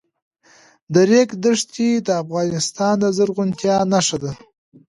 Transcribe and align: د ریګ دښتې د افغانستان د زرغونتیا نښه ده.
د 0.93 0.95
ریګ 1.09 1.29
دښتې 1.43 1.89
د 2.07 2.09
افغانستان 2.23 2.93
د 2.99 3.05
زرغونتیا 3.17 3.75
نښه 3.91 4.17
ده. 4.23 4.31